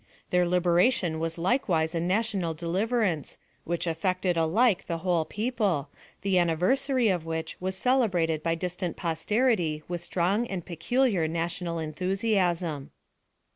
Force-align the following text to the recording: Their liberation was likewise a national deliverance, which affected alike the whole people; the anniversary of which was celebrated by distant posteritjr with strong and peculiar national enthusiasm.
Their 0.31 0.47
liberation 0.47 1.19
was 1.19 1.37
likewise 1.37 1.93
a 1.93 1.99
national 1.99 2.55
deliverance, 2.55 3.37
which 3.65 3.85
affected 3.85 4.35
alike 4.35 4.87
the 4.87 4.97
whole 5.05 5.25
people; 5.25 5.89
the 6.23 6.39
anniversary 6.39 7.09
of 7.09 7.23
which 7.27 7.55
was 7.61 7.75
celebrated 7.77 8.41
by 8.41 8.55
distant 8.55 8.97
posteritjr 8.97 9.83
with 9.87 10.01
strong 10.01 10.47
and 10.47 10.65
peculiar 10.65 11.27
national 11.27 11.77
enthusiasm. 11.77 12.89